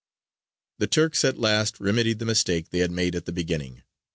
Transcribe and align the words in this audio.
The 0.79 0.87
Turks 0.87 1.23
at 1.23 1.37
last 1.37 1.79
remedied 1.79 2.17
the 2.17 2.25
mistake 2.25 2.71
they 2.71 2.79
had 2.79 2.89
made 2.89 3.13
at 3.13 3.25
the 3.27 3.31
beginning. 3.31 3.83